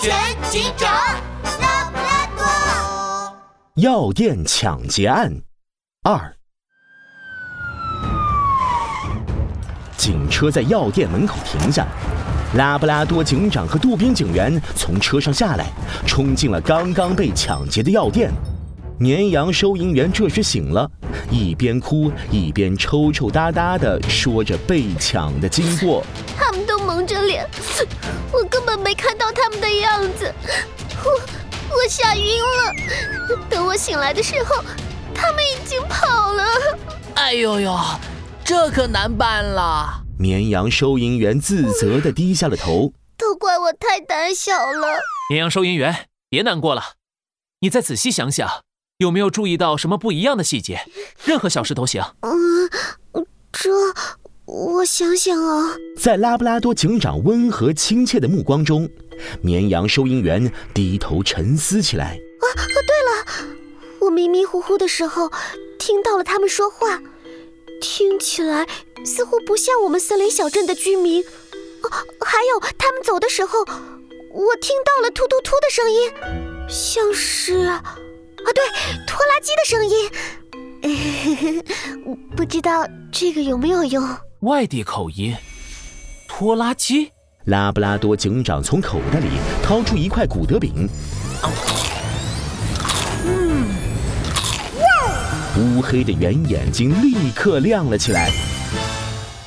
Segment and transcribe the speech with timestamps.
[0.00, 0.12] 全
[0.50, 0.90] 警长，
[1.60, 3.36] 拉布拉多。
[3.76, 5.32] 药店抢劫案
[6.02, 6.34] 二，
[9.96, 11.86] 警车在药店门口停下，
[12.56, 15.66] 拉布拉多警长和杜宾警员从车上下来，
[16.06, 18.32] 冲进了刚刚被抢劫的药店。
[19.00, 20.90] 绵羊收银员这时醒了，
[21.30, 26.02] 一边哭一边抽抽搭搭的说着被抢的经过。
[26.36, 27.48] 他们都蒙着脸，
[28.32, 29.30] 我根本没看到
[29.78, 30.34] 的样子，
[31.04, 31.10] 我
[31.70, 33.38] 我吓晕了。
[33.48, 34.62] 等我醒来的时候，
[35.14, 36.44] 他们已经跑了。
[37.14, 37.76] 哎呦呦，
[38.44, 40.02] 这可难办了。
[40.18, 44.98] 绵羊收银员自责地低下了头，都怪我太胆小了。
[45.30, 46.94] 绵羊收银员，别难过了，
[47.60, 48.62] 你再仔细想想。
[48.96, 50.84] 有没有注意到什么不一样的细节？
[51.24, 52.02] 任何小事都行。
[52.22, 52.68] 嗯，
[53.52, 53.70] 这
[54.48, 55.76] 我想想啊。
[55.98, 58.88] 在拉布拉多警长温和亲切的目光中，
[59.42, 62.18] 绵羊收银员低头沉思起来。
[62.40, 62.64] 啊啊！
[62.86, 63.26] 对了，
[64.00, 65.30] 我迷迷糊糊的时候
[65.78, 67.02] 听到了他们说话，
[67.78, 68.66] 听起来
[69.04, 71.22] 似乎不像我们森林小镇的居民。
[71.82, 71.90] 哦，
[72.24, 76.10] 还有他们走的时候，我听到了突突突的声音，
[76.70, 77.66] 像是……
[77.66, 77.82] 啊，
[78.54, 78.64] 对，
[79.06, 81.62] 拖拉机的声音，
[82.34, 84.02] 不知道这个有没有用？
[84.40, 85.34] 外地口音，
[86.28, 87.10] 拖拉机。
[87.46, 89.30] 拉布拉多警长从口袋里
[89.64, 90.88] 掏出一块古德饼，
[93.24, 93.66] 嗯，
[95.56, 98.30] 乌黑的圆眼睛立刻亮了起来。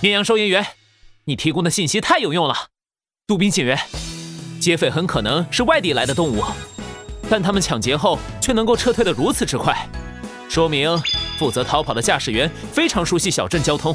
[0.00, 0.66] 绵羊收银员，
[1.26, 2.54] 你提供的信息太有用了。
[3.28, 3.78] 杜宾警员，
[4.58, 6.42] 劫匪很可能是外地来的动物。
[7.28, 9.88] 但他们抢劫后却能够撤退的如此之快，
[10.48, 11.00] 说明
[11.38, 13.94] 负责逃跑的驾驶员非常熟悉小镇交通，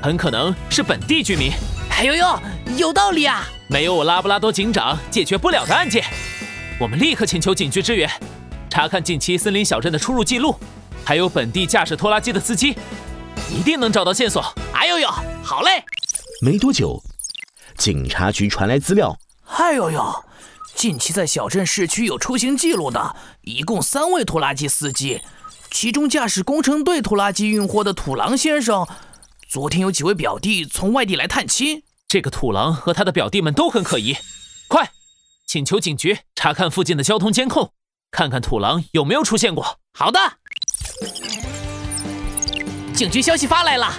[0.00, 1.52] 很可能是本地居民。
[1.90, 2.40] 哎呦呦，
[2.76, 3.44] 有道理啊！
[3.66, 6.04] 没有我拉布拉多警长解决不了的案件。
[6.80, 8.08] 我们立刻请求警局支援，
[8.70, 10.54] 查看近期森林小镇的出入记录，
[11.04, 12.76] 还有本地驾驶拖拉机的司机，
[13.50, 14.42] 一定能找到线索。
[14.72, 15.08] 哎呦呦，
[15.42, 15.82] 好嘞！
[16.40, 17.02] 没多久，
[17.76, 19.18] 警察局传来资料。
[19.56, 20.24] 哎呦呦！
[20.76, 25.20] 近期在小镇市区有出行记录的，一共三位拖拉机司机，
[25.72, 28.86] 其中驾驶工程队拖拉机运货的土狼先生，
[29.48, 31.82] 昨天有几位表弟从外地来探亲。
[32.06, 34.14] 这个土狼和他的表弟们都很可疑，
[34.68, 34.90] 快，
[35.46, 37.72] 请求警局查看附近的交通监控，
[38.10, 39.78] 看看土狼有没有出现过。
[39.94, 40.20] 好的，
[42.94, 43.90] 警局消息发来了，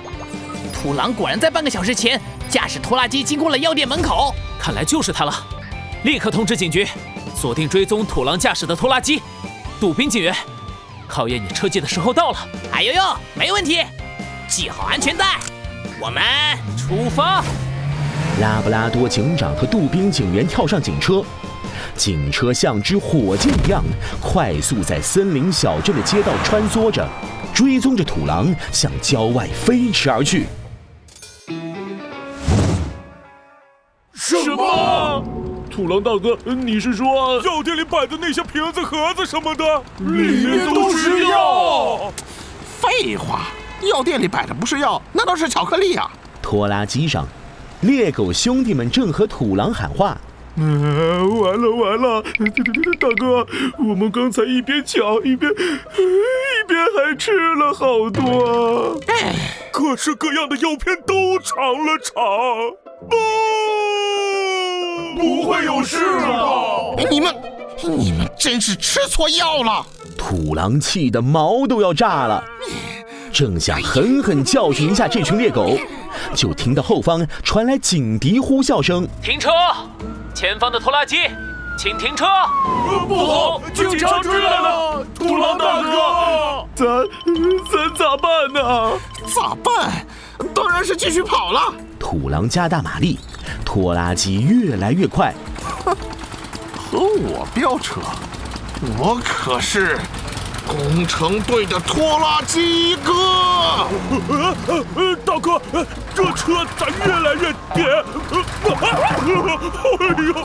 [0.72, 5.34] 土狼果然在半个小时前驾驶拖拉机经过了药店门口，看来就是他了。
[6.04, 6.88] 立刻通知警局，
[7.36, 9.20] 锁定追踪土狼驾驶的拖拉机。
[9.80, 10.36] 杜宾警员，
[11.08, 12.48] 考验你车技的时候到了。
[12.72, 13.84] 哎呦呦，没问题，
[14.50, 15.40] 系好安全带，
[16.02, 16.24] 我们
[16.76, 17.44] 出发。
[18.42, 21.24] 拉布拉多警长和杜宾警员跳上警车，
[21.96, 23.84] 警车像支火箭一样
[24.20, 27.08] 快速在森林小镇的街道穿梭着，
[27.54, 30.48] 追踪着土狼向郊外飞驰而去。
[34.16, 35.24] 什么？
[35.70, 39.64] 土狼大哥，你是说药店里摆的那些瓶子、盒子什么的，
[40.00, 42.12] 里面都是药？
[42.82, 43.48] 废话，
[43.82, 46.10] 药店里摆的不是药，那都是巧克力呀！
[46.42, 47.26] 拖拉机上，
[47.82, 50.18] 猎狗兄弟们正和土狼喊话
[50.58, 52.22] ：“嗯，完了完了，
[53.00, 53.46] 大哥，
[53.78, 59.00] 我们刚才一边抢一边一边还吃了好多，
[59.72, 62.16] 各式各样的药片都尝了尝。”
[63.10, 63.16] 不。
[65.16, 66.96] 不会有事吧？
[67.10, 67.36] 你们，
[67.84, 69.86] 你们真是吃错药了！
[70.18, 72.44] 土狼气得毛都要炸了，
[73.32, 75.78] 正想狠狠教训一下这群猎狗，
[76.36, 79.50] 就听到后方传来警笛呼啸声：“停车！
[80.34, 81.18] 前方的拖拉机，
[81.78, 82.26] 请停车！”
[83.08, 85.06] 不好，警察追来了！
[85.16, 86.88] 土狼大哥，咱
[87.72, 88.92] 咱咋办呢？
[89.34, 90.06] 咋办？
[90.54, 91.74] 当然是继续跑了。
[92.00, 93.20] 土狼加大马力。
[93.66, 95.34] 拖拉机越来越快，
[95.86, 95.96] 哼，
[96.76, 98.00] 和我飙车，
[98.98, 99.98] 我可是
[100.70, 103.88] 工程队的拖拉机哥。
[105.26, 105.60] 大哥，
[106.14, 107.88] 这车咋越来越颠？
[108.80, 108.86] 哎
[110.28, 110.36] 呦，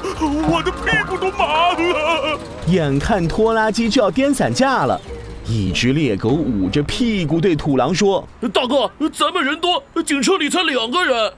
[0.49, 2.39] 我的屁股都麻了！
[2.69, 4.99] 眼看拖拉机就要颠散架了。
[5.47, 11.31] 一只猎狗捂着屁股对土狼说：“大哥，咱们人多，警车里才两个人，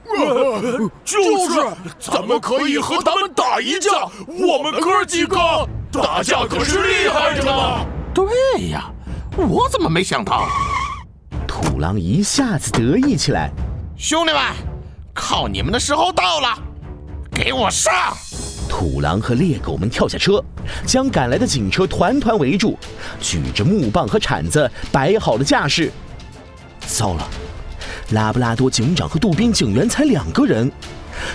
[1.03, 1.19] 就
[1.49, 1.59] 是，
[1.99, 3.91] 咱们可以和他们打一架。
[4.27, 5.37] 我们哥几个
[5.91, 7.85] 打架可是厉害着呢。”
[8.57, 8.91] 对呀，
[9.37, 10.47] 我怎么没想到？
[11.47, 13.51] 土狼一下子得意起来
[13.95, 14.41] ：“兄弟们，
[15.13, 16.57] 靠你们的时候到了，
[17.31, 17.93] 给我上！”
[18.67, 20.43] 土狼和猎狗们跳下车，
[20.87, 22.75] 将赶来的警车团团围住，
[23.21, 25.91] 举着木棒和铲子，摆好了架势。
[26.79, 27.29] 糟了，
[28.09, 30.71] 拉布拉多警长和杜宾警员才两个人，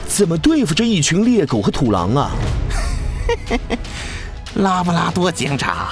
[0.09, 2.33] 怎么对付这一群猎狗和土狼啊？
[4.57, 5.89] 拉布拉多警长，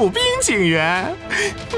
[0.00, 1.14] 杜宾警员，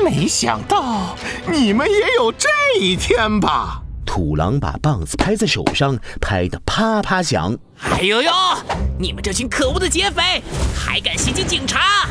[0.04, 1.16] 没想到
[1.50, 2.48] 你们也有这
[2.78, 3.82] 一天吧？
[4.06, 7.58] 土狼把棒子拍在手上，拍得啪啪响。
[7.80, 8.30] 哎呦呦！
[8.96, 10.40] 你们这群可恶的劫匪，
[10.72, 12.06] 还敢袭击警察！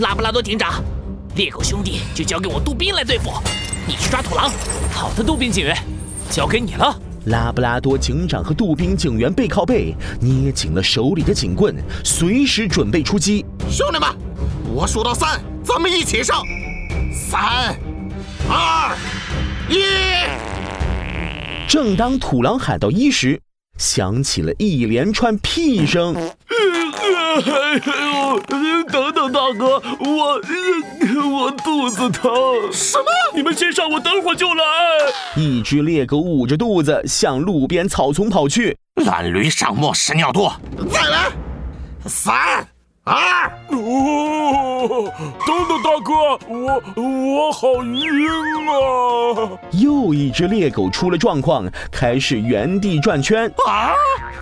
[0.00, 0.82] 拉布拉多警长，
[1.36, 3.30] 猎狗兄弟就交给我杜宾来对付，
[3.86, 4.50] 你去抓土狼。
[4.92, 5.78] 好的，杜宾警员，
[6.28, 7.00] 交给你了。
[7.26, 13.46] 拉布拉多警长和杜宾警员背靠背，捏紧了手里的警棍，随时准备出击。
[13.70, 14.08] 兄弟们，
[14.74, 16.42] 我数到三，咱们一起上！
[17.12, 17.74] 三、
[18.48, 18.94] 二、
[19.68, 19.82] 一。
[21.66, 23.40] 正当土狼喊到一时，
[23.78, 26.14] 响起了一连串屁声。
[28.90, 30.40] 等等，大哥，我
[31.30, 32.30] 我肚子疼。
[32.72, 33.04] 什么？
[33.34, 34.64] 你们先上，我等会儿就来。
[35.36, 38.76] 一只猎狗捂着肚子向路边草丛跑去。
[38.96, 40.52] 懒驴上磨，屎尿多。
[40.90, 41.30] 再来，
[42.06, 42.66] 三。
[43.04, 43.50] 二！
[43.68, 44.27] 哦，
[45.46, 46.12] 等等，大哥，
[46.48, 48.26] 我我好晕
[48.68, 49.50] 啊！
[49.72, 53.46] 又一只猎狗出了状况，开始原地转圈。
[53.66, 53.92] 啊！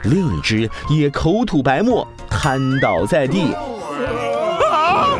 [0.04, 3.52] 另一只也口吐白沫，瘫倒在地。
[4.72, 5.19] 啊！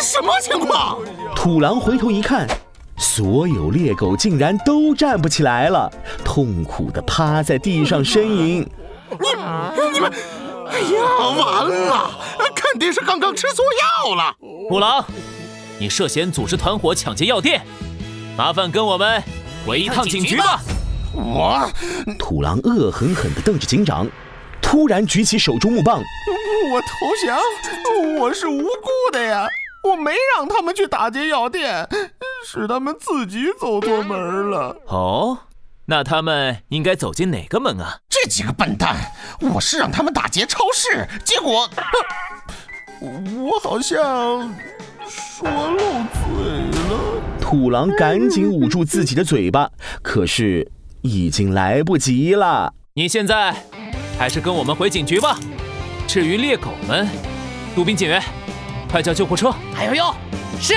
[0.00, 0.98] 什么情况？
[1.34, 2.48] 土狼回头一看，
[2.96, 5.92] 所有猎狗竟然都站不起来了，
[6.24, 8.66] 痛苦地趴在地上呻吟。
[9.10, 9.16] 你
[9.92, 10.10] 你们！
[10.68, 10.98] 哎呀，
[11.38, 12.10] 完了！
[12.70, 13.64] 肯定是刚刚吃错
[14.06, 14.34] 药了。
[14.40, 15.04] 虎狼，
[15.78, 17.64] 你涉嫌组织团伙抢劫药店，
[18.36, 19.22] 麻烦跟我们
[19.64, 20.60] 回一趟警局吧。
[21.14, 21.70] 我，
[22.18, 24.06] 土狼恶狠狠地瞪着警长，
[24.60, 26.02] 突然举起手中木棒。
[26.72, 26.86] 我投
[27.24, 27.38] 降，
[28.18, 29.46] 我是无辜的呀，
[29.84, 31.88] 我没让他们去打劫药店，
[32.44, 34.76] 是他们自己走错门了。
[34.86, 35.38] 哦。
[35.88, 38.00] 那他们应该走进哪个门啊？
[38.08, 39.12] 这几个笨蛋！
[39.40, 41.70] 我是让他们打劫超市，结果
[43.00, 43.98] 我好像
[45.06, 46.32] 说漏嘴
[46.88, 47.22] 了。
[47.40, 49.70] 土狼赶紧捂住自己的嘴巴，
[50.02, 50.70] 可是
[51.02, 52.72] 已经来不及了。
[52.94, 53.54] 你现在
[54.18, 55.38] 还是跟我们回警局吧。
[56.08, 57.06] 至于猎狗们，
[57.74, 58.22] 杜宾警员，
[58.90, 59.54] 快叫救护车！
[59.74, 60.14] 还有用？
[60.60, 60.74] 是。